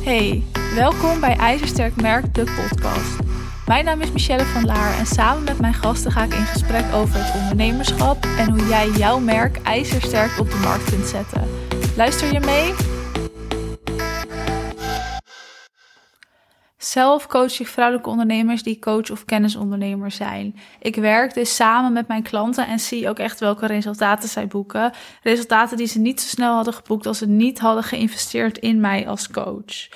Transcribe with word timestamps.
Hey, 0.00 0.42
welkom 0.74 1.20
bij 1.20 1.36
IJzersterk 1.36 2.00
Merk, 2.00 2.34
de 2.34 2.44
podcast. 2.44 3.18
Mijn 3.66 3.84
naam 3.84 4.00
is 4.00 4.12
Michelle 4.12 4.44
van 4.44 4.64
Laar 4.64 4.98
en 4.98 5.06
samen 5.06 5.44
met 5.44 5.60
mijn 5.60 5.74
gasten 5.74 6.12
ga 6.12 6.24
ik 6.24 6.34
in 6.34 6.44
gesprek 6.44 6.84
over 6.94 7.14
het 7.24 7.42
ondernemerschap 7.42 8.26
en 8.38 8.50
hoe 8.50 8.68
jij 8.68 8.90
jouw 8.90 9.18
merk 9.18 9.56
ijzersterk 9.62 10.38
op 10.38 10.50
de 10.50 10.56
markt 10.56 10.90
kunt 10.90 11.06
zetten. 11.06 11.48
Luister 11.96 12.32
je 12.32 12.40
mee? 12.40 12.89
Zelf 16.82 17.26
coach 17.26 17.60
ik 17.60 17.66
vrouwelijke 17.66 18.10
ondernemers 18.10 18.62
die 18.62 18.78
coach 18.78 19.10
of 19.10 19.24
kennisondernemer 19.24 20.10
zijn. 20.10 20.56
Ik 20.78 20.94
werk 20.96 21.34
dus 21.34 21.54
samen 21.54 21.92
met 21.92 22.08
mijn 22.08 22.22
klanten 22.22 22.66
en 22.66 22.80
zie 22.80 23.08
ook 23.08 23.18
echt 23.18 23.40
welke 23.40 23.66
resultaten 23.66 24.28
zij 24.28 24.46
boeken. 24.46 24.92
Resultaten 25.22 25.76
die 25.76 25.86
ze 25.86 25.98
niet 25.98 26.20
zo 26.20 26.28
snel 26.28 26.54
hadden 26.54 26.74
geboekt 26.74 27.06
als 27.06 27.18
ze 27.18 27.26
niet 27.28 27.58
hadden 27.58 27.84
geïnvesteerd 27.84 28.58
in 28.58 28.80
mij 28.80 29.08
als 29.08 29.30
coach. 29.30 29.88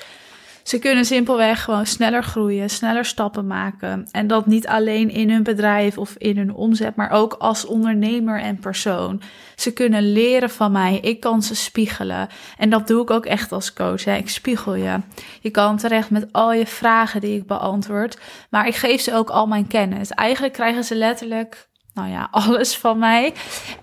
Ze 0.65 0.79
kunnen 0.79 1.05
simpelweg 1.05 1.65
gewoon 1.65 1.87
sneller 1.87 2.23
groeien, 2.23 2.71
sneller 2.71 3.05
stappen 3.05 3.47
maken. 3.47 4.09
En 4.11 4.27
dat 4.27 4.47
niet 4.47 4.67
alleen 4.67 5.11
in 5.11 5.31
hun 5.31 5.43
bedrijf 5.43 5.99
of 5.99 6.15
in 6.19 6.37
hun 6.37 6.55
omzet, 6.55 6.97
maar 6.97 7.11
ook 7.11 7.33
als 7.33 7.67
ondernemer 7.67 8.41
en 8.41 8.59
persoon. 8.59 9.23
Ze 9.57 9.73
kunnen 9.73 10.13
leren 10.13 10.51
van 10.51 10.73
mij. 10.73 10.99
Ik 10.99 11.21
kan 11.21 11.43
ze 11.43 11.55
spiegelen. 11.55 12.29
En 12.59 12.71
dat 12.71 12.87
doe 12.87 13.03
ik 13.03 13.11
ook 13.11 13.27
echt 13.27 13.53
als 13.53 13.73
coach. 13.73 14.05
Hè. 14.05 14.17
Ik 14.17 14.29
spiegel 14.29 14.75
je. 14.75 14.99
Je 15.41 15.51
kan 15.51 15.77
terecht 15.77 16.11
met 16.11 16.33
al 16.33 16.53
je 16.53 16.67
vragen 16.67 17.21
die 17.21 17.37
ik 17.37 17.47
beantwoord. 17.47 18.19
Maar 18.51 18.67
ik 18.67 18.75
geef 18.75 19.01
ze 19.01 19.15
ook 19.15 19.31
al 19.31 19.47
mijn 19.47 19.67
kennis. 19.67 20.11
Eigenlijk 20.11 20.53
krijgen 20.53 20.85
ze 20.85 20.95
letterlijk 20.95 21.69
nou 21.95 22.09
ja, 22.09 22.29
alles 22.47 22.77
van 22.77 22.99
mij. 22.99 23.35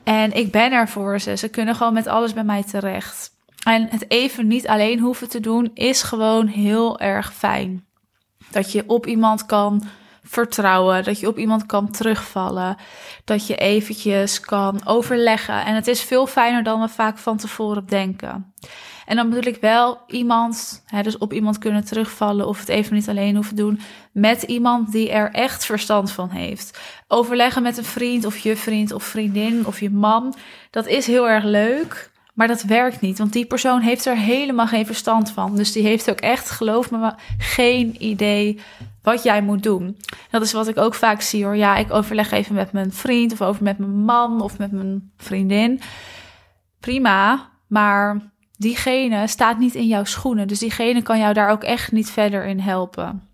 En 0.03 0.31
ik 0.33 0.51
ben 0.51 0.71
er 0.71 0.87
voor 0.87 1.19
ze. 1.19 1.35
Ze 1.35 1.49
kunnen 1.49 1.75
gewoon 1.75 1.93
met 1.93 2.07
alles 2.07 2.33
bij 2.33 2.43
mij 2.43 2.63
terecht. 2.63 3.31
En 3.71 3.87
het 3.89 4.05
even 4.07 4.47
niet 4.47 4.67
alleen 4.67 4.99
hoeven 4.99 5.29
te 5.29 5.39
doen 5.39 5.71
is 5.73 6.03
gewoon 6.03 6.47
heel 6.47 6.99
erg 6.99 7.33
fijn. 7.33 7.85
Dat 8.49 8.71
je 8.71 8.83
op 8.87 9.07
iemand 9.07 9.45
kan 9.45 9.83
vertrouwen, 10.23 11.03
dat 11.03 11.19
je 11.19 11.27
op 11.27 11.37
iemand 11.37 11.65
kan 11.65 11.91
terugvallen, 11.91 12.77
dat 13.25 13.47
je 13.47 13.55
eventjes 13.55 14.39
kan 14.39 14.85
overleggen. 14.85 15.65
En 15.65 15.75
het 15.75 15.87
is 15.87 16.01
veel 16.01 16.27
fijner 16.27 16.63
dan 16.63 16.81
we 16.81 16.87
vaak 16.87 17.17
van 17.17 17.37
tevoren 17.37 17.85
denken. 17.85 18.53
En 19.05 19.15
dan 19.15 19.29
bedoel 19.29 19.53
ik 19.53 19.61
wel 19.61 19.99
iemand, 20.07 20.83
hè, 20.85 21.01
dus 21.01 21.17
op 21.17 21.33
iemand 21.33 21.57
kunnen 21.57 21.85
terugvallen 21.85 22.47
of 22.47 22.59
het 22.59 22.69
even 22.69 22.93
niet 22.93 23.09
alleen 23.09 23.35
hoeven 23.35 23.55
doen, 23.55 23.79
met 24.11 24.41
iemand 24.41 24.91
die 24.91 25.11
er 25.11 25.31
echt 25.31 25.65
verstand 25.65 26.11
van 26.11 26.29
heeft. 26.29 26.79
Overleggen 27.07 27.61
met 27.61 27.77
een 27.77 27.83
vriend 27.83 28.25
of 28.25 28.37
je 28.37 28.55
vriend 28.55 28.91
of 28.91 29.03
vriendin 29.03 29.65
of 29.65 29.79
je 29.79 29.89
man, 29.89 30.35
dat 30.69 30.87
is 30.87 31.07
heel 31.07 31.29
erg 31.29 31.43
leuk. 31.43 32.10
Maar 32.33 32.47
dat 32.47 32.61
werkt 32.61 33.01
niet, 33.01 33.17
want 33.17 33.33
die 33.33 33.45
persoon 33.45 33.81
heeft 33.81 34.05
er 34.05 34.17
helemaal 34.17 34.67
geen 34.67 34.85
verstand 34.85 35.31
van. 35.31 35.55
Dus 35.55 35.71
die 35.71 35.83
heeft 35.83 36.09
ook 36.09 36.19
echt, 36.19 36.49
geloof 36.49 36.91
me, 36.91 37.13
geen 37.37 37.95
idee 38.03 38.59
wat 39.01 39.23
jij 39.23 39.41
moet 39.41 39.63
doen. 39.63 39.97
Dat 40.29 40.41
is 40.41 40.53
wat 40.53 40.67
ik 40.67 40.77
ook 40.77 40.93
vaak 40.93 41.21
zie 41.21 41.43
hoor. 41.43 41.55
Ja, 41.55 41.75
ik 41.75 41.91
overleg 41.91 42.31
even 42.31 42.55
met 42.55 42.71
mijn 42.71 42.93
vriend 42.93 43.31
of 43.31 43.41
over 43.41 43.63
met 43.63 43.77
mijn 43.77 44.03
man 44.03 44.41
of 44.41 44.57
met 44.57 44.71
mijn 44.71 45.11
vriendin. 45.17 45.81
Prima, 46.79 47.49
maar 47.67 48.31
diegene 48.57 49.27
staat 49.27 49.57
niet 49.57 49.75
in 49.75 49.87
jouw 49.87 50.03
schoenen. 50.03 50.47
Dus 50.47 50.59
diegene 50.59 51.01
kan 51.01 51.19
jou 51.19 51.33
daar 51.33 51.49
ook 51.49 51.63
echt 51.63 51.91
niet 51.91 52.09
verder 52.09 52.45
in 52.45 52.59
helpen. 52.59 53.29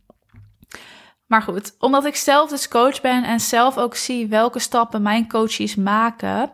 Maar 1.26 1.42
goed, 1.42 1.76
omdat 1.80 2.06
ik 2.06 2.16
zelf 2.16 2.50
dus 2.50 2.68
coach 2.68 3.02
ben 3.02 3.24
en 3.24 3.40
zelf 3.40 3.78
ook 3.78 3.96
zie 3.96 4.28
welke 4.28 4.60
stappen 4.60 5.02
mijn 5.02 5.28
coaches 5.28 5.76
maken 5.76 6.52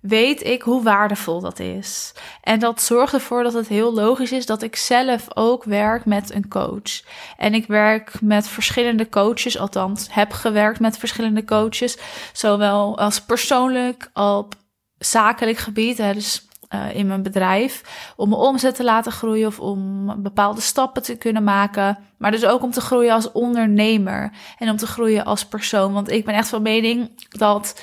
weet 0.00 0.44
ik 0.44 0.62
hoe 0.62 0.82
waardevol 0.82 1.40
dat 1.40 1.58
is. 1.58 2.12
En 2.42 2.58
dat 2.58 2.82
zorgt 2.82 3.12
ervoor 3.12 3.42
dat 3.42 3.52
het 3.52 3.68
heel 3.68 3.94
logisch 3.94 4.32
is 4.32 4.46
dat 4.46 4.62
ik 4.62 4.76
zelf 4.76 5.26
ook 5.36 5.64
werk 5.64 6.04
met 6.04 6.34
een 6.34 6.48
coach. 6.48 7.02
En 7.36 7.54
ik 7.54 7.66
werk 7.66 8.20
met 8.20 8.48
verschillende 8.48 9.08
coaches, 9.08 9.58
althans 9.58 10.08
heb 10.10 10.32
gewerkt 10.32 10.80
met 10.80 10.98
verschillende 10.98 11.44
coaches, 11.44 11.98
zowel 12.32 12.98
als 12.98 13.20
persoonlijk 13.20 14.10
op 14.14 14.54
zakelijk 14.98 15.58
gebied, 15.58 15.98
hè, 15.98 16.14
dus 16.14 16.48
uh, 16.74 16.94
in 16.94 17.06
mijn 17.06 17.22
bedrijf, 17.22 17.82
om 18.16 18.28
mijn 18.28 18.40
omzet 18.40 18.74
te 18.74 18.84
laten 18.84 19.12
groeien 19.12 19.46
of 19.46 19.60
om 19.60 20.14
bepaalde 20.22 20.60
stappen 20.60 21.02
te 21.02 21.16
kunnen 21.16 21.44
maken, 21.44 21.98
maar 22.16 22.30
dus 22.30 22.44
ook 22.44 22.62
om 22.62 22.70
te 22.70 22.80
groeien 22.80 23.12
als 23.12 23.32
ondernemer 23.32 24.32
en 24.58 24.70
om 24.70 24.76
te 24.76 24.86
groeien 24.86 25.24
als 25.24 25.46
persoon, 25.46 25.92
want 25.92 26.10
ik 26.10 26.24
ben 26.24 26.34
echt 26.34 26.48
van 26.48 26.62
mening 26.62 27.10
dat 27.28 27.82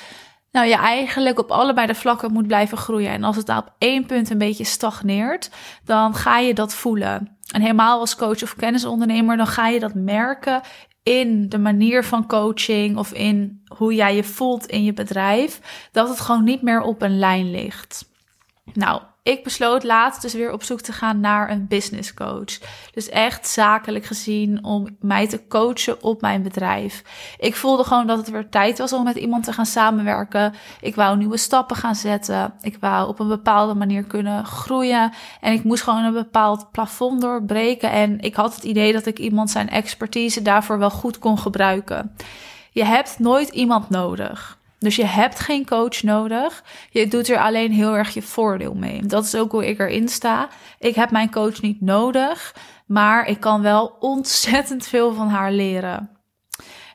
nou 0.52 0.68
je 0.68 0.75
eigenlijk 0.75 1.40
op 1.40 1.52
allebei 1.52 1.88
de 1.88 1.96
vlakken 1.96 2.31
moet 2.31 2.47
blijven 2.47 2.78
groeien. 2.78 3.12
En 3.12 3.24
als 3.24 3.35
het 3.35 3.50
op 3.50 3.74
één 3.78 4.06
punt 4.06 4.30
een 4.30 4.38
beetje 4.38 4.63
stagneert, 4.63 5.52
dan 5.84 6.16
ga 6.16 6.40
je 6.40 6.53
dat 6.53 6.74
voelen. 6.74 7.38
En 7.52 7.62
helemaal 7.62 8.00
als 8.00 8.16
coach 8.16 8.44
of 8.44 8.56
kennisondernemer, 8.56 9.38
dan 9.38 9.47
ga 9.47 9.68
je 9.68 9.80
dat 9.80 9.94
merken 9.94 10.62
in 11.03 11.50
de 11.50 11.57
manier 11.57 12.03
van 12.03 12.28
coaching 12.28 12.97
of 12.97 13.13
in 13.13 13.62
hoe 13.68 13.94
jij 13.96 14.16
je 14.16 14.24
voelt 14.24 14.66
in 14.66 14.84
je 14.84 14.94
bedrijf, 14.94 15.62
dat 15.91 16.09
het 16.09 16.19
gewoon 16.19 16.44
niet 16.44 16.62
meer 16.62 16.81
op 16.81 17.02
een 17.02 17.19
lijn 17.19 17.52
ligt. 17.52 18.09
Nou, 18.74 19.02
ik 19.28 19.44
besloot 19.44 19.84
laatst 19.84 20.22
dus 20.22 20.34
weer 20.34 20.52
op 20.52 20.64
zoek 20.64 20.82
te 20.82 20.92
gaan 20.92 21.20
naar 21.20 21.52
een 21.52 21.68
business 21.68 22.14
coach. 22.14 22.60
Dus 22.94 23.10
echt 23.10 23.48
zakelijk 23.48 24.06
gezien 24.06 24.64
om 24.64 24.88
mij 25.00 25.28
te 25.28 25.48
coachen 25.48 26.04
op 26.04 26.22
mijn 26.22 26.44
bedrijf. 26.44 27.04
Ik 27.40 27.56
voelde 27.56 27.84
gewoon 27.84 28.08
dat 28.08 28.18
het 28.18 28.30
weer 28.30 28.50
tijd 28.50 28.78
was 28.78 28.94
om 28.94 29.04
met 29.04 29.16
iemand 29.16 29.44
te 29.44 29.54
gaan 29.54 29.66
samenwerken. 29.66 30.54
Ik 30.82 30.96
wou 30.96 31.18
nieuwe 31.18 31.38
stappen 31.38 31.76
gaan 31.76 31.96
zetten. 31.96 32.54
Ik 32.62 32.78
wou 32.80 33.08
op 33.08 33.20
een 33.20 33.28
bepaalde 33.28 33.74
manier 33.74 34.04
kunnen 34.04 34.46
groeien. 34.46 35.14
En 35.42 35.54
ik 35.54 35.64
moest 35.64 35.84
gewoon 35.84 36.04
een 36.04 36.14
bepaald 36.14 36.72
plafond 36.72 37.22
doorbreken. 37.22 37.92
En 37.92 38.20
ik 38.20 38.36
had 38.36 38.56
het 38.56 38.64
idee 38.64 38.94
dat 38.94 39.06
ik 39.06 39.20
iemand 39.20 39.50
zijn 39.50 39.70
expertise 39.70 40.42
daarvoor 40.42 40.80
wel 40.80 40.92
goed 40.92 41.20
kon 41.20 41.38
gebruiken. 41.38 42.16
Je 42.72 42.86
hebt 42.86 43.20
nooit 43.20 43.50
iemand 43.50 43.90
nodig. 43.90 44.58
Dus 44.80 44.96
je 44.96 45.06
hebt 45.06 45.40
geen 45.40 45.66
coach 45.66 46.04
nodig. 46.04 46.64
Je 46.90 47.08
doet 47.08 47.30
er 47.30 47.40
alleen 47.40 47.72
heel 47.72 47.96
erg 47.96 48.14
je 48.14 48.22
voordeel 48.22 48.74
mee. 48.74 49.06
Dat 49.06 49.24
is 49.24 49.36
ook 49.36 49.52
hoe 49.52 49.68
ik 49.68 49.80
erin 49.80 50.08
sta. 50.10 50.50
Ik 50.80 50.96
heb 50.96 51.12
mijn 51.12 51.32
coach 51.32 51.62
niet 51.62 51.82
nodig, 51.82 52.56
maar 52.86 53.28
ik 53.28 53.40
kan 53.40 53.62
wel 53.62 53.96
ontzettend 54.00 54.88
veel 54.88 55.14
van 55.14 55.30
haar 55.30 55.52
leren. 55.52 56.18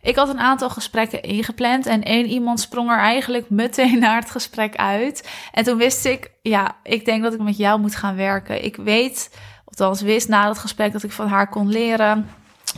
Ik 0.03 0.17
had 0.17 0.29
een 0.29 0.41
aantal 0.41 0.71
gesprekken 0.71 1.23
ingepland 1.23 1.87
en 1.87 2.03
één 2.03 2.27
iemand 2.27 2.61
sprong 2.61 2.91
er 2.91 2.99
eigenlijk 2.99 3.51
meteen 3.51 3.99
naar 4.05 4.21
het 4.21 4.31
gesprek 4.31 4.77
uit. 4.77 5.31
En 5.53 5.65
toen 5.65 5.77
wist 5.77 6.05
ik, 6.05 6.31
ja, 6.43 6.77
ik 6.83 7.05
denk 7.05 7.23
dat 7.23 7.33
ik 7.33 7.41
met 7.41 7.57
jou 7.57 7.81
moet 7.81 7.97
gaan 7.97 8.17
werken. 8.17 8.65
Ik 8.65 8.77
weet, 8.77 9.37
althans 9.65 10.01
wist 10.01 10.29
na 10.29 10.47
dat 10.47 10.59
gesprek 10.59 10.93
dat 10.93 11.03
ik 11.03 11.13
van 11.13 11.29
haar 11.29 11.49
kon 11.49 11.69
leren. 11.69 12.29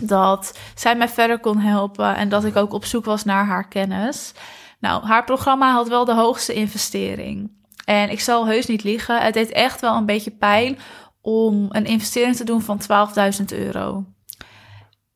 Dat 0.01 0.59
zij 0.75 0.97
mij 0.97 1.09
verder 1.09 1.39
kon 1.39 1.59
helpen 1.59 2.17
en 2.17 2.29
dat 2.29 2.45
ik 2.45 2.57
ook 2.57 2.73
op 2.73 2.85
zoek 2.85 3.05
was 3.05 3.25
naar 3.25 3.45
haar 3.45 3.69
kennis. 3.69 4.33
Nou, 4.85 5.05
haar 5.05 5.25
programma 5.25 5.73
had 5.73 5.89
wel 5.89 6.05
de 6.05 6.15
hoogste 6.15 6.53
investering. 6.53 7.51
En 7.85 8.11
ik 8.11 8.21
zal 8.21 8.47
heus 8.47 8.67
niet 8.67 8.83
liegen, 8.83 9.21
het 9.21 9.35
deed 9.35 9.51
echt 9.51 9.81
wel 9.81 9.97
een 9.97 10.07
beetje 10.07 10.31
pijn 10.31 10.79
om 11.21 11.67
een 11.71 11.85
investering 11.85 12.37
te 12.37 12.45
doen 12.45 12.63
van 12.63 12.81
12.000 13.41 13.45
euro. 13.47 14.05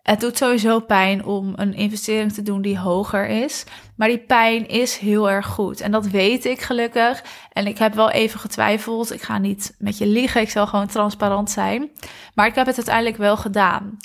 Het 0.08 0.20
doet 0.20 0.36
sowieso 0.36 0.80
pijn 0.80 1.24
om 1.24 1.52
een 1.56 1.74
investering 1.74 2.32
te 2.32 2.42
doen 2.42 2.62
die 2.62 2.78
hoger 2.78 3.26
is. 3.26 3.64
Maar 3.96 4.08
die 4.08 4.19
pijn 4.19 4.69
is 4.69 4.96
heel 4.96 5.30
erg 5.30 5.46
goed. 5.46 5.80
En 5.80 5.91
dat 5.91 6.06
weet 6.06 6.44
ik 6.44 6.60
gelukkig. 6.60 7.24
En 7.52 7.66
ik 7.66 7.78
heb 7.78 7.94
wel 7.94 8.10
even 8.10 8.41
getwijfeld. 8.41 9.12
Ik 9.12 9.22
ga 9.22 9.38
niet 9.38 9.74
met 9.78 9.98
je 9.98 10.06
liegen. 10.06 10.41
Ik 10.41 10.50
zal 10.50 10.66
gewoon 10.66 10.86
transparant 10.86 11.50
zijn. 11.50 11.91
Maar 12.34 12.47
ik 12.47 12.54
heb 12.54 12.66
het 12.66 12.76
uiteindelijk 12.76 13.16
wel 13.16 13.36
gedaan. 13.36 13.97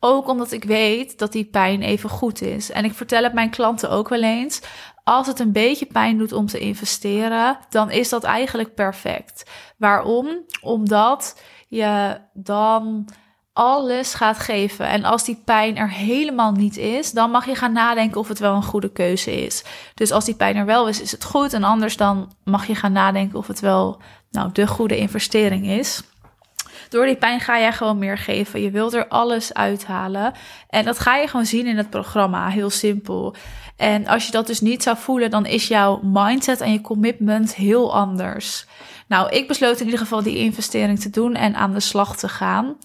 Ook 0.00 0.28
omdat 0.28 0.52
ik 0.52 0.64
weet 0.64 1.18
dat 1.18 1.32
die 1.32 1.44
pijn 1.44 1.82
even 1.82 2.10
goed 2.10 2.42
is. 2.42 2.70
En 2.70 2.84
ik 2.84 2.94
vertel 2.94 3.22
het 3.22 3.32
mijn 3.32 3.50
klanten 3.50 3.90
ook 3.90 4.08
wel 4.08 4.22
eens 4.22 4.60
als 5.04 5.26
het 5.26 5.38
een 5.38 5.52
beetje 5.52 5.86
pijn 5.86 6.18
doet 6.18 6.32
om 6.32 6.46
te 6.46 6.58
investeren, 6.58 7.58
dan 7.68 7.90
is 7.90 8.08
dat 8.08 8.24
eigenlijk 8.24 8.74
perfect. 8.74 9.50
Waarom? 9.76 10.28
Omdat 10.60 11.40
je 11.68 12.20
dan 12.32 13.08
alles 13.52 14.14
gaat 14.14 14.38
geven. 14.38 14.86
En 14.86 15.04
als 15.04 15.24
die 15.24 15.42
pijn 15.44 15.76
er 15.76 15.90
helemaal 15.90 16.52
niet 16.52 16.76
is, 16.76 17.12
dan 17.12 17.30
mag 17.30 17.46
je 17.46 17.54
gaan 17.54 17.72
nadenken 17.72 18.20
of 18.20 18.28
het 18.28 18.38
wel 18.38 18.54
een 18.54 18.62
goede 18.62 18.90
keuze 18.90 19.44
is. 19.44 19.64
Dus 19.94 20.12
als 20.12 20.24
die 20.24 20.34
pijn 20.34 20.56
er 20.56 20.66
wel 20.66 20.88
is, 20.88 21.00
is 21.00 21.12
het 21.12 21.24
goed. 21.24 21.52
En 21.52 21.64
anders 21.64 21.96
dan 21.96 22.32
mag 22.44 22.66
je 22.66 22.74
gaan 22.74 22.92
nadenken 22.92 23.38
of 23.38 23.46
het 23.46 23.60
wel 23.60 24.00
nou, 24.30 24.50
de 24.52 24.66
goede 24.66 24.96
investering 24.96 25.66
is. 25.66 26.02
Door 26.88 27.06
die 27.06 27.16
pijn 27.16 27.40
ga 27.40 27.58
jij 27.58 27.72
gewoon 27.72 27.98
meer 27.98 28.18
geven. 28.18 28.60
Je 28.60 28.70
wilt 28.70 28.92
er 28.92 29.08
alles 29.08 29.54
uithalen. 29.54 30.32
En 30.68 30.84
dat 30.84 30.98
ga 30.98 31.16
je 31.16 31.28
gewoon 31.28 31.46
zien 31.46 31.66
in 31.66 31.76
het 31.76 31.90
programma. 31.90 32.48
Heel 32.48 32.70
simpel. 32.70 33.34
En 33.76 34.06
als 34.06 34.26
je 34.26 34.32
dat 34.32 34.46
dus 34.46 34.60
niet 34.60 34.82
zou 34.82 34.96
voelen, 34.96 35.30
dan 35.30 35.46
is 35.46 35.68
jouw 35.68 36.00
mindset 36.02 36.60
en 36.60 36.72
je 36.72 36.80
commitment 36.80 37.54
heel 37.54 37.94
anders. 37.94 38.66
Nou, 39.08 39.30
ik 39.30 39.48
besloot 39.48 39.78
in 39.78 39.84
ieder 39.84 40.00
geval 40.00 40.22
die 40.22 40.38
investering 40.38 41.00
te 41.00 41.10
doen 41.10 41.34
en 41.34 41.54
aan 41.54 41.72
de 41.72 41.80
slag 41.80 42.16
te 42.16 42.28
gaan. 42.28 42.76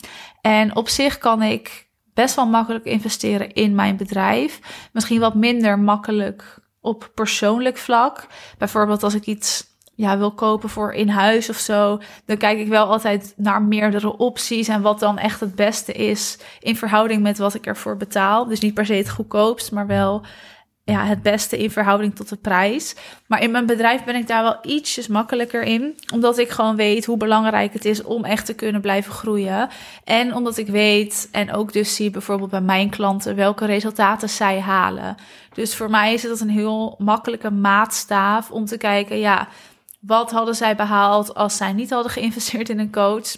En 0.42 0.76
op 0.76 0.90
zich 0.90 1.18
kan 1.18 1.42
ik 1.42 1.88
best 2.14 2.36
wel 2.36 2.48
makkelijk 2.48 2.86
investeren 2.86 3.54
in 3.54 3.76
mijn 3.76 3.98
bedrijf. 3.98 4.60
Misschien 4.92 5.20
wat 5.20 5.36
minder 5.36 5.80
makkelijk 5.80 6.60
op 6.82 7.12
persoonlijk 7.16 7.78
vlak. 7.78 8.28
Bijvoorbeeld 8.58 9.04
als 9.04 9.14
ik 9.14 9.26
iets 9.26 9.66
ja, 9.98 10.18
wil 10.18 10.32
kopen 10.32 10.70
voor 10.70 10.94
in 10.94 11.10
huis 11.10 11.50
of 11.50 11.58
zo, 11.58 12.00
dan 12.26 12.38
kijk 12.38 12.60
ik 12.60 12.68
wel 12.68 12.86
altijd 12.86 13.34
naar 13.36 13.62
meerdere 13.62 14.18
opties 14.18 14.68
en 14.68 14.82
wat 14.82 15.00
dan 15.00 15.18
echt 15.18 15.40
het 15.40 15.56
beste 15.56 15.94
is 15.94 16.38
in 16.60 16.76
verhouding 16.76 17.22
met 17.22 17.38
wat 17.38 17.54
ik 17.54 17.66
ervoor 17.66 17.98
betaal. 17.98 18.46
Dus 18.46 18.60
niet 18.60 18.74
per 18.74 18.86
se 18.86 18.94
het 18.94 19.10
goedkoopst, 19.10 19.72
maar 19.72 19.88
wel 19.88 20.26
ja, 20.84 21.06
het 21.06 21.22
beste 21.22 21.58
in 21.58 21.72
verhouding 21.72 22.16
tot 22.16 22.30
de 22.30 22.36
prijs. 22.36 22.96
Maar 23.28 23.42
in 23.42 23.52
mijn 23.52 23.66
bedrijf 23.66 24.04
ben 24.04 24.16
ik 24.16 24.28
daar 24.28 24.44
wel 24.44 24.58
ietsjes 24.62 25.08
makkelijker 25.08 25.64
in. 25.64 25.98
Omdat 26.14 26.38
ik 26.38 26.50
gewoon 26.50 26.76
weet 26.76 27.06
hoe 27.06 27.18
belangrijk 27.18 27.74
het 27.74 27.86
is 27.86 28.04
om 28.04 28.26
echt 28.26 28.46
te 28.46 28.54
kunnen 28.54 28.82
blijven 28.82 29.12
groeien. 29.12 29.70
En 30.04 30.36
omdat 30.36 30.58
ik 30.58 30.68
weet 30.68 31.30
en 31.32 31.54
ook 31.54 31.74
dus 31.74 31.96
zie 31.96 32.10
bijvoorbeeld 32.10 32.50
bij 32.50 32.62
mijn 32.62 32.90
klanten 32.90 33.36
welke 33.36 33.66
resultaten 33.66 34.30
zij 34.30 34.60
halen. 34.60 35.16
Dus 35.54 35.76
voor 35.76 35.90
mij 35.90 36.14
is 36.14 36.24
het 36.24 36.40
een 36.40 36.50
heel 36.50 36.96
makkelijke 36.98 37.52
maatstaaf 37.52 38.52
om 38.52 38.66
te 38.66 38.78
kijken, 38.78 39.20
ja, 39.20 39.48
wat 40.00 40.32
hadden 40.32 40.56
zij 40.56 40.76
behaald 40.76 41.36
als 41.36 41.58
zij 41.58 41.74
niet 41.74 41.90
hadden 41.90 42.12
geïnvesteerd 42.12 42.70
in 42.70 42.80
een 42.80 42.92
coach? 42.92 43.36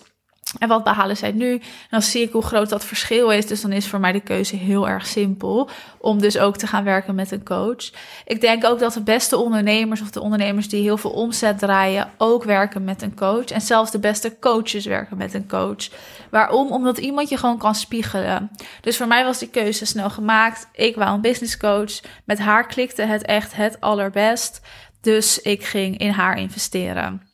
En 0.57 0.67
wat 0.67 0.83
behalen 0.83 1.17
zij 1.17 1.31
nu? 1.31 1.61
Dan 1.89 2.01
zie 2.01 2.21
ik 2.21 2.31
hoe 2.31 2.41
groot 2.41 2.69
dat 2.69 2.85
verschil 2.85 3.29
is. 3.29 3.47
Dus 3.47 3.61
dan 3.61 3.71
is 3.71 3.87
voor 3.87 3.99
mij 3.99 4.11
de 4.11 4.19
keuze 4.19 4.55
heel 4.55 4.87
erg 4.87 5.07
simpel. 5.07 5.69
Om 5.97 6.19
dus 6.19 6.37
ook 6.37 6.57
te 6.57 6.67
gaan 6.67 6.83
werken 6.83 7.15
met 7.15 7.31
een 7.31 7.43
coach. 7.43 7.91
Ik 8.25 8.41
denk 8.41 8.65
ook 8.65 8.79
dat 8.79 8.93
de 8.93 9.01
beste 9.01 9.37
ondernemers 9.37 10.01
of 10.01 10.09
de 10.09 10.21
ondernemers 10.21 10.69
die 10.69 10.81
heel 10.81 10.97
veel 10.97 11.11
omzet 11.11 11.59
draaien, 11.59 12.11
ook 12.17 12.43
werken 12.43 12.83
met 12.83 13.01
een 13.01 13.15
coach. 13.15 13.45
En 13.45 13.61
zelfs 13.61 13.91
de 13.91 13.99
beste 13.99 14.39
coaches 14.39 14.85
werken 14.85 15.17
met 15.17 15.33
een 15.33 15.47
coach. 15.47 15.89
Waarom? 16.29 16.71
Omdat 16.71 16.97
iemand 16.97 17.29
je 17.29 17.37
gewoon 17.37 17.57
kan 17.57 17.75
spiegelen. 17.75 18.51
Dus 18.81 18.97
voor 18.97 19.07
mij 19.07 19.23
was 19.23 19.39
die 19.39 19.49
keuze 19.49 19.85
snel 19.85 20.09
gemaakt. 20.09 20.67
Ik 20.73 20.95
wou 20.95 21.13
een 21.13 21.21
business 21.21 21.57
coach. 21.57 21.99
Met 22.25 22.39
haar 22.39 22.67
klikte 22.67 23.01
het 23.01 23.23
echt 23.23 23.55
het 23.55 23.79
allerbest. 23.79 24.61
Dus 25.01 25.41
ik 25.41 25.63
ging 25.63 25.97
in 25.97 26.11
haar 26.11 26.37
investeren. 26.37 27.29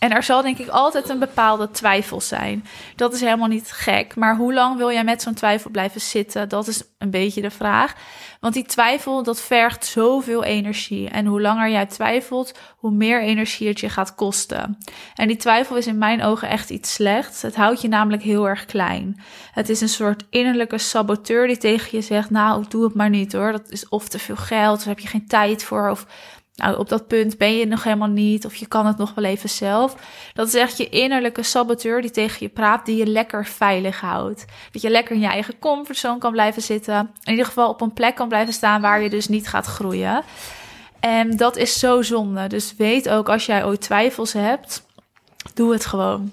En 0.00 0.12
er 0.12 0.22
zal 0.22 0.42
denk 0.42 0.58
ik 0.58 0.68
altijd 0.68 1.08
een 1.08 1.18
bepaalde 1.18 1.70
twijfel 1.70 2.20
zijn. 2.20 2.64
Dat 2.96 3.14
is 3.14 3.20
helemaal 3.20 3.48
niet 3.48 3.72
gek. 3.72 4.16
Maar 4.16 4.36
hoe 4.36 4.54
lang 4.54 4.76
wil 4.76 4.92
jij 4.92 5.04
met 5.04 5.22
zo'n 5.22 5.34
twijfel 5.34 5.70
blijven 5.70 6.00
zitten? 6.00 6.48
Dat 6.48 6.66
is 6.66 6.82
een 6.98 7.10
beetje 7.10 7.40
de 7.40 7.50
vraag. 7.50 7.94
Want 8.40 8.54
die 8.54 8.64
twijfel, 8.64 9.22
dat 9.22 9.40
vergt 9.40 9.86
zoveel 9.86 10.44
energie. 10.44 11.08
En 11.08 11.26
hoe 11.26 11.40
langer 11.40 11.70
jij 11.70 11.86
twijfelt, 11.86 12.58
hoe 12.76 12.90
meer 12.90 13.22
energie 13.22 13.68
het 13.68 13.80
je 13.80 13.88
gaat 13.88 14.14
kosten. 14.14 14.78
En 15.14 15.28
die 15.28 15.36
twijfel 15.36 15.76
is 15.76 15.86
in 15.86 15.98
mijn 15.98 16.22
ogen 16.22 16.48
echt 16.48 16.70
iets 16.70 16.92
slechts. 16.92 17.42
Het 17.42 17.56
houdt 17.56 17.80
je 17.80 17.88
namelijk 17.88 18.22
heel 18.22 18.48
erg 18.48 18.64
klein. 18.64 19.20
Het 19.52 19.68
is 19.68 19.80
een 19.80 19.88
soort 19.88 20.24
innerlijke 20.30 20.78
saboteur 20.78 21.46
die 21.46 21.58
tegen 21.58 21.88
je 21.90 22.02
zegt: 22.02 22.30
Nou, 22.30 22.64
doe 22.68 22.84
het 22.84 22.94
maar 22.94 23.10
niet 23.10 23.32
hoor. 23.32 23.52
Dat 23.52 23.70
is 23.70 23.88
of 23.88 24.08
te 24.08 24.18
veel 24.18 24.36
geld, 24.36 24.78
of 24.78 24.84
heb 24.84 24.98
je 24.98 25.08
geen 25.08 25.26
tijd 25.26 25.64
voor. 25.64 25.90
Of 25.90 26.06
nou, 26.60 26.78
op 26.78 26.88
dat 26.88 27.06
punt 27.06 27.38
ben 27.38 27.56
je 27.56 27.66
nog 27.66 27.84
helemaal 27.84 28.08
niet, 28.08 28.46
of 28.46 28.54
je 28.54 28.66
kan 28.66 28.86
het 28.86 28.96
nog 28.96 29.14
wel 29.14 29.24
even 29.24 29.48
zelf. 29.48 29.96
Dat 30.34 30.46
is 30.46 30.54
echt 30.54 30.76
je 30.76 30.88
innerlijke 30.88 31.42
saboteur 31.42 32.00
die 32.00 32.10
tegen 32.10 32.36
je 32.40 32.48
praat, 32.48 32.86
die 32.86 32.96
je 32.96 33.06
lekker 33.06 33.46
veilig 33.46 34.00
houdt. 34.00 34.44
Dat 34.70 34.82
je 34.82 34.90
lekker 34.90 35.14
in 35.14 35.20
je 35.20 35.26
eigen 35.26 35.58
comfortzone 35.58 36.18
kan 36.18 36.32
blijven 36.32 36.62
zitten. 36.62 37.10
In 37.24 37.30
ieder 37.30 37.46
geval 37.46 37.68
op 37.68 37.80
een 37.80 37.92
plek 37.92 38.14
kan 38.14 38.28
blijven 38.28 38.52
staan 38.52 38.80
waar 38.80 39.02
je 39.02 39.10
dus 39.10 39.28
niet 39.28 39.48
gaat 39.48 39.66
groeien. 39.66 40.22
En 41.00 41.36
dat 41.36 41.56
is 41.56 41.78
zo 41.78 42.02
zonde. 42.02 42.46
Dus 42.46 42.74
weet 42.76 43.08
ook 43.08 43.28
als 43.28 43.46
jij 43.46 43.64
ooit 43.64 43.80
twijfels 43.80 44.32
hebt, 44.32 44.86
doe 45.54 45.72
het 45.72 45.86
gewoon. 45.86 46.32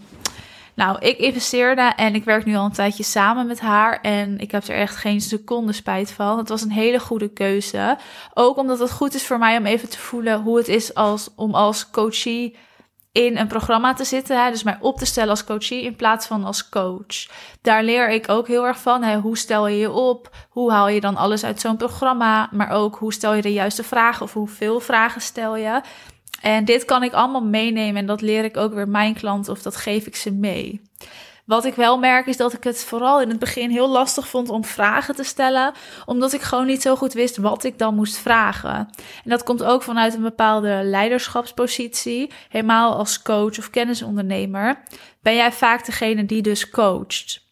Nou, 0.77 0.97
ik 0.99 1.17
investeerde 1.17 1.81
en 1.81 2.15
ik 2.15 2.23
werk 2.23 2.45
nu 2.45 2.55
al 2.55 2.65
een 2.65 2.71
tijdje 2.71 3.03
samen 3.03 3.47
met 3.47 3.59
haar. 3.59 4.01
En 4.01 4.39
ik 4.39 4.51
heb 4.51 4.63
er 4.63 4.75
echt 4.75 4.95
geen 4.95 5.21
seconde 5.21 5.73
spijt 5.73 6.11
van. 6.11 6.37
Het 6.37 6.49
was 6.49 6.61
een 6.61 6.71
hele 6.71 6.99
goede 6.99 7.27
keuze. 7.27 7.97
Ook 8.33 8.57
omdat 8.57 8.79
het 8.79 8.91
goed 8.91 9.13
is 9.13 9.27
voor 9.27 9.37
mij 9.37 9.57
om 9.57 9.65
even 9.65 9.89
te 9.89 9.99
voelen 9.99 10.41
hoe 10.41 10.57
het 10.57 10.67
is 10.67 10.93
als, 10.93 11.29
om 11.35 11.53
als 11.53 11.89
coachie 11.89 12.55
in 13.11 13.37
een 13.37 13.47
programma 13.47 13.93
te 13.93 14.03
zitten. 14.03 14.43
Hè? 14.43 14.51
Dus 14.51 14.63
mij 14.63 14.77
op 14.81 14.97
te 14.97 15.05
stellen 15.05 15.29
als 15.29 15.43
coachie 15.43 15.83
in 15.83 15.95
plaats 15.95 16.27
van 16.27 16.43
als 16.43 16.69
coach. 16.69 17.27
Daar 17.61 17.83
leer 17.83 18.09
ik 18.09 18.29
ook 18.29 18.47
heel 18.47 18.65
erg 18.65 18.79
van. 18.79 19.03
Hè? 19.03 19.17
Hoe 19.19 19.37
stel 19.37 19.67
je 19.67 19.77
je 19.77 19.91
op? 19.91 20.35
Hoe 20.49 20.71
haal 20.71 20.87
je 20.87 21.01
dan 21.01 21.15
alles 21.15 21.43
uit 21.43 21.61
zo'n 21.61 21.77
programma? 21.77 22.49
Maar 22.51 22.69
ook 22.69 22.95
hoe 22.95 23.13
stel 23.13 23.33
je 23.33 23.41
de 23.41 23.53
juiste 23.53 23.83
vragen 23.83 24.23
of 24.23 24.33
hoeveel 24.33 24.79
vragen 24.79 25.21
stel 25.21 25.55
je? 25.55 25.81
En 26.41 26.65
dit 26.65 26.85
kan 26.85 27.03
ik 27.03 27.13
allemaal 27.13 27.43
meenemen 27.43 28.01
en 28.01 28.05
dat 28.05 28.21
leer 28.21 28.43
ik 28.43 28.57
ook 28.57 28.73
weer 28.73 28.87
mijn 28.87 29.13
klanten 29.13 29.53
of 29.53 29.61
dat 29.61 29.75
geef 29.75 30.05
ik 30.05 30.15
ze 30.15 30.31
mee. 30.31 30.81
Wat 31.45 31.65
ik 31.65 31.73
wel 31.73 31.97
merk 31.97 32.25
is 32.25 32.37
dat 32.37 32.53
ik 32.53 32.63
het 32.63 32.83
vooral 32.83 33.21
in 33.21 33.29
het 33.29 33.39
begin 33.39 33.69
heel 33.69 33.89
lastig 33.89 34.27
vond 34.27 34.49
om 34.49 34.65
vragen 34.65 35.15
te 35.15 35.23
stellen, 35.23 35.73
omdat 36.05 36.33
ik 36.33 36.41
gewoon 36.41 36.65
niet 36.65 36.81
zo 36.81 36.95
goed 36.95 37.13
wist 37.13 37.37
wat 37.37 37.63
ik 37.63 37.77
dan 37.77 37.95
moest 37.95 38.17
vragen. 38.17 38.89
En 39.23 39.29
dat 39.29 39.43
komt 39.43 39.63
ook 39.63 39.83
vanuit 39.83 40.13
een 40.13 40.21
bepaalde 40.21 40.79
leiderschapspositie. 40.83 42.31
Helemaal 42.49 42.95
als 42.95 43.21
coach 43.21 43.57
of 43.57 43.69
kennisondernemer 43.69 44.83
ben 45.21 45.35
jij 45.35 45.51
vaak 45.51 45.85
degene 45.85 46.25
die 46.25 46.41
dus 46.41 46.69
coacht. 46.69 47.46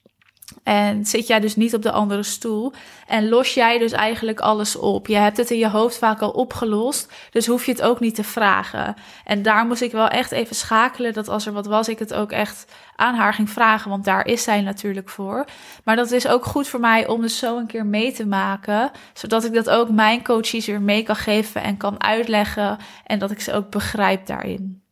En 0.66 1.06
zit 1.06 1.28
jij 1.28 1.40
dus 1.40 1.56
niet 1.56 1.76
op 1.76 1.82
de 1.82 1.92
andere 1.92 2.24
stoel. 2.24 2.74
En 3.08 3.30
los 3.30 3.54
jij 3.54 3.78
dus 3.78 3.92
eigenlijk 3.92 4.40
alles 4.40 4.76
op. 4.76 5.08
Je 5.08 5.16
hebt 5.16 5.38
het 5.38 5.52
in 5.52 5.58
je 5.58 5.70
hoofd 5.70 5.98
vaak 5.98 6.22
al 6.22 6.30
opgelost. 6.30 7.14
Dus 7.30 7.48
hoef 7.48 7.66
je 7.66 7.72
het 7.72 7.82
ook 7.82 8.00
niet 8.00 8.16
te 8.16 8.24
vragen. 8.24 8.96
En 9.24 9.42
daar 9.42 9.66
moest 9.66 9.82
ik 9.82 9.92
wel 9.92 10.08
echt 10.08 10.32
even 10.32 10.56
schakelen. 10.56 11.14
Dat 11.14 11.30
als 11.30 11.46
er 11.46 11.54
wat 11.54 11.66
was, 11.66 11.90
ik 11.90 12.00
het 12.00 12.14
ook 12.14 12.32
echt 12.32 12.66
aan 12.96 13.16
haar 13.16 13.34
ging 13.34 13.50
vragen. 13.50 13.90
Want 13.90 14.06
daar 14.06 14.28
is 14.28 14.44
zij 14.44 14.62
natuurlijk 14.62 15.10
voor. 15.10 15.46
Maar 15.84 15.96
dat 15.96 16.12
is 16.12 16.28
ook 16.28 16.46
goed 16.46 16.68
voor 16.68 16.80
mij 16.80 17.08
om 17.08 17.22
dus 17.22 17.38
zo 17.38 17.58
een 17.58 17.68
keer 17.68 17.86
mee 17.86 18.12
te 18.12 18.26
maken. 18.26 18.92
Zodat 19.14 19.44
ik 19.44 19.54
dat 19.54 19.70
ook 19.70 19.90
mijn 19.90 20.24
coaches 20.24 20.66
weer 20.66 20.82
mee 20.82 21.04
kan 21.04 21.16
geven 21.16 21.64
en 21.64 21.78
kan 21.78 22.04
uitleggen. 22.04 22.78
En 23.04 23.20
dat 23.20 23.32
ik 23.32 23.40
ze 23.40 23.54
ook 23.54 23.70
begrijp 23.70 24.26
daarin. 24.26 24.85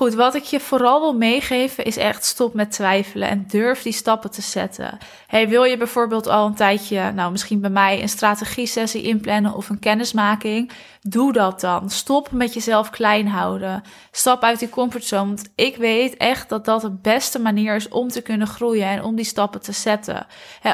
Goed, 0.00 0.14
wat 0.14 0.34
ik 0.34 0.44
je 0.44 0.60
vooral 0.60 1.00
wil 1.00 1.12
meegeven 1.12 1.84
is 1.84 1.96
echt 1.96 2.24
stop 2.24 2.54
met 2.54 2.70
twijfelen 2.72 3.28
en 3.28 3.44
durf 3.48 3.82
die 3.82 3.92
stappen 3.92 4.30
te 4.30 4.42
zetten. 4.42 4.98
Hey, 5.26 5.48
wil 5.48 5.64
je 5.64 5.76
bijvoorbeeld 5.76 6.26
al 6.26 6.46
een 6.46 6.54
tijdje, 6.54 7.12
nou 7.12 7.30
misschien 7.30 7.60
bij 7.60 7.70
mij 7.70 8.02
een 8.02 8.08
strategie-sessie 8.08 9.02
inplannen 9.02 9.54
of 9.54 9.68
een 9.68 9.78
kennismaking? 9.78 10.70
Doe 11.02 11.32
dat 11.32 11.60
dan. 11.60 11.90
Stop 11.90 12.30
met 12.30 12.54
jezelf 12.54 12.90
klein 12.90 13.28
houden. 13.28 13.82
Stap 14.10 14.42
uit 14.42 14.58
die 14.58 14.68
comfortzone. 14.68 15.26
Want 15.26 15.50
ik 15.54 15.76
weet 15.76 16.16
echt 16.16 16.48
dat 16.48 16.64
dat 16.64 16.80
de 16.80 16.90
beste 16.90 17.38
manier 17.38 17.74
is 17.74 17.88
om 17.88 18.08
te 18.08 18.20
kunnen 18.20 18.46
groeien 18.46 18.86
en 18.86 19.02
om 19.04 19.16
die 19.16 19.24
stappen 19.24 19.60
te 19.60 19.72
zetten. 19.72 20.26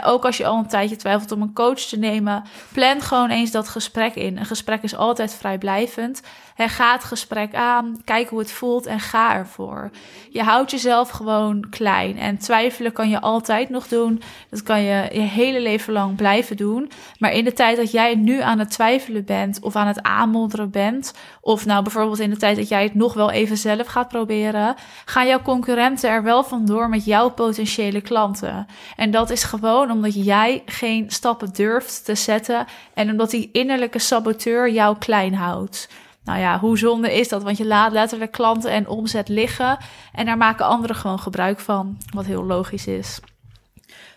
ook 0.05 0.25
als 0.25 0.37
je 0.37 0.47
al 0.47 0.59
een 0.59 0.69
tijdje 0.69 0.97
twijfelt 0.97 1.33
om 1.33 1.43
een 1.43 1.53
coach 1.53 1.81
te 1.81 1.99
nemen, 1.99 2.45
plan 2.73 3.01
gewoon 3.01 3.31
eens 3.31 3.51
dat 3.51 3.69
gesprek 3.69 4.15
in. 4.15 4.39
Een 4.39 4.47
gesprek 4.47 4.83
is 4.83 4.97
altijd 4.97 5.35
vrijblijvend. 5.35 6.23
Ga 6.57 6.93
het 6.93 7.05
gesprek 7.05 7.55
aan, 7.55 8.01
kijk 8.05 8.29
hoe 8.29 8.39
het 8.39 8.53
voelt 8.53 8.87
en 8.87 9.01
ga 9.01 9.35
ervoor. 9.35 9.91
Je 10.31 10.43
houdt 10.43 10.71
jezelf 10.71 11.09
gewoon 11.11 11.67
klein. 11.71 12.19
En 12.19 12.39
twijfelen 12.39 12.93
kan 12.93 13.09
je 13.09 13.21
altijd 13.21 13.69
nog 13.69 13.89
doen. 13.89 14.23
Dat 14.51 14.63
kan 14.63 14.83
je 14.83 15.09
je 15.13 15.21
hele 15.21 15.61
leven 15.61 15.93
lang 15.93 16.17
blijven 16.17 16.57
doen. 16.57 16.91
Maar 17.19 17.33
in 17.33 17.45
de 17.45 17.53
tijd 17.53 17.77
dat 17.77 17.91
jij 17.91 18.15
nu 18.15 18.41
aan 18.41 18.59
het 18.59 18.71
twijfelen 18.71 19.25
bent 19.25 19.61
of 19.61 19.77
aan 19.77 19.87
het 19.87 20.03
aanmodderen 20.03 20.71
bent, 20.71 21.15
of 21.41 21.67
nou 21.67 21.83
bijvoorbeeld 21.83 22.19
in 22.19 22.31
de 22.31 22.37
tijd 22.37 22.57
dat 22.57 22.69
jij 22.69 22.83
het 22.83 22.95
nog 22.95 23.15
wel 23.15 23.31
even 23.31 23.57
zelf 23.57 23.87
gaat 23.87 24.09
proberen, 24.09 24.75
gaan 25.05 25.27
jouw 25.27 25.43
concurrenten 25.43 26.11
er 26.11 26.23
wel 26.23 26.45
vandoor 26.45 26.89
met 26.89 27.05
jouw 27.05 27.31
potentiële 27.31 28.01
klanten. 28.01 28.67
En 28.97 29.11
dat 29.11 29.31
is 29.31 29.43
gewoon 29.43 29.91
omdat 29.91 30.25
jij 30.25 30.63
geen 30.67 31.11
stappen 31.11 31.53
durft 31.53 32.05
te 32.05 32.15
zetten 32.15 32.67
en 32.95 33.11
omdat 33.11 33.31
die 33.31 33.49
innerlijke 33.53 33.99
saboteur 33.99 34.71
jou 34.71 34.97
klein 34.99 35.35
houdt. 35.35 35.89
Nou 36.27 36.39
ja, 36.39 36.59
hoe 36.59 36.79
zonde 36.79 37.19
is 37.19 37.29
dat? 37.29 37.43
Want 37.43 37.57
je 37.57 37.67
laat 37.67 37.93
letterlijk 37.93 38.33
klanten 38.33 38.71
en 38.71 38.89
omzet 38.89 39.29
liggen 39.29 39.79
en 40.13 40.27
daar 40.27 40.37
maken 40.37 40.67
anderen 40.67 40.97
gewoon 40.97 41.19
gebruik 41.19 41.61
van, 41.61 41.99
wat 42.15 42.27
heel 42.27 42.45
logisch 42.45 42.87
is. 42.87 43.21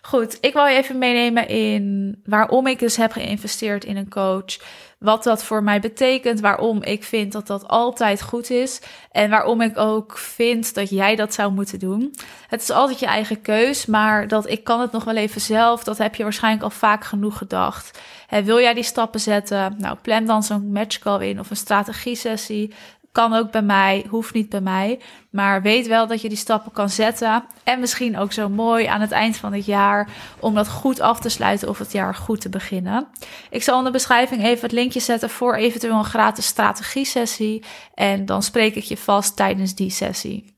Goed, 0.01 0.37
ik 0.41 0.53
wil 0.53 0.65
je 0.65 0.77
even 0.77 0.97
meenemen 0.97 1.47
in 1.47 2.15
waarom 2.25 2.67
ik 2.67 2.79
dus 2.79 2.95
heb 2.95 3.11
geïnvesteerd 3.11 3.85
in 3.85 3.97
een 3.97 4.09
coach. 4.09 4.57
Wat 4.99 5.23
dat 5.23 5.43
voor 5.43 5.63
mij 5.63 5.79
betekent, 5.79 6.39
waarom 6.39 6.83
ik 6.83 7.03
vind 7.03 7.31
dat 7.31 7.47
dat 7.47 7.67
altijd 7.67 8.21
goed 8.21 8.49
is. 8.49 8.81
En 9.11 9.29
waarom 9.29 9.61
ik 9.61 9.77
ook 9.77 10.17
vind 10.17 10.73
dat 10.73 10.89
jij 10.89 11.15
dat 11.15 11.33
zou 11.33 11.51
moeten 11.51 11.79
doen. 11.79 12.15
Het 12.47 12.61
is 12.61 12.69
altijd 12.69 12.99
je 12.99 13.05
eigen 13.05 13.41
keus, 13.41 13.85
maar 13.85 14.27
dat 14.27 14.49
ik 14.49 14.63
kan 14.63 14.81
het 14.81 14.91
nog 14.91 15.03
wel 15.03 15.15
even 15.15 15.41
zelf, 15.41 15.83
dat 15.83 15.97
heb 15.97 16.15
je 16.15 16.23
waarschijnlijk 16.23 16.63
al 16.63 16.69
vaak 16.69 17.03
genoeg 17.03 17.37
gedacht. 17.37 17.99
wil 18.43 18.59
jij 18.59 18.73
die 18.73 18.83
stappen 18.83 19.19
zetten? 19.19 19.75
Nou, 19.77 19.97
plan 20.01 20.25
dan 20.25 20.43
zo'n 20.43 20.71
matchcall 20.71 21.29
in 21.29 21.39
of 21.39 21.49
een 21.49 21.55
strategie-sessie. 21.55 22.73
Kan 23.11 23.33
ook 23.33 23.51
bij 23.51 23.61
mij, 23.61 24.05
hoeft 24.09 24.33
niet 24.33 24.49
bij 24.49 24.61
mij. 24.61 24.99
Maar 25.31 25.61
weet 25.61 25.87
wel 25.87 26.07
dat 26.07 26.21
je 26.21 26.29
die 26.29 26.37
stappen 26.37 26.71
kan 26.71 26.89
zetten. 26.89 27.43
En 27.63 27.79
misschien 27.79 28.17
ook 28.17 28.33
zo 28.33 28.49
mooi 28.49 28.85
aan 28.85 29.01
het 29.01 29.11
eind 29.11 29.37
van 29.37 29.53
het 29.53 29.65
jaar. 29.65 30.09
Om 30.39 30.55
dat 30.55 30.69
goed 30.69 30.99
af 30.99 31.19
te 31.19 31.29
sluiten 31.29 31.69
of 31.69 31.77
het 31.77 31.91
jaar 31.91 32.15
goed 32.15 32.41
te 32.41 32.49
beginnen. 32.49 33.07
Ik 33.49 33.63
zal 33.63 33.77
in 33.77 33.83
de 33.83 33.91
beschrijving 33.91 34.43
even 34.43 34.61
het 34.61 34.71
linkje 34.71 34.99
zetten 34.99 35.29
voor 35.29 35.55
eventueel 35.55 35.97
een 35.97 36.03
gratis 36.03 36.45
strategie-sessie. 36.45 37.63
En 37.93 38.25
dan 38.25 38.43
spreek 38.43 38.75
ik 38.75 38.83
je 38.83 38.97
vast 38.97 39.35
tijdens 39.35 39.75
die 39.75 39.89
sessie. 39.89 40.57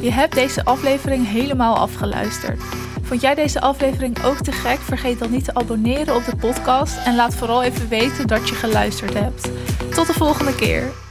Je 0.00 0.12
hebt 0.12 0.34
deze 0.34 0.64
aflevering 0.64 1.28
helemaal 1.28 1.76
afgeluisterd. 1.76 2.62
Vond 3.02 3.20
jij 3.20 3.34
deze 3.34 3.60
aflevering 3.60 4.24
ook 4.24 4.38
te 4.38 4.52
gek? 4.52 4.78
Vergeet 4.78 5.18
dan 5.18 5.30
niet 5.30 5.44
te 5.44 5.54
abonneren 5.54 6.14
op 6.14 6.24
de 6.24 6.36
podcast. 6.36 7.06
En 7.06 7.14
laat 7.14 7.34
vooral 7.34 7.62
even 7.62 7.88
weten 7.88 8.26
dat 8.26 8.48
je 8.48 8.54
geluisterd 8.54 9.14
hebt. 9.14 9.50
Tot 9.94 10.06
de 10.06 10.12
volgende 10.12 10.54
keer. 10.54 11.01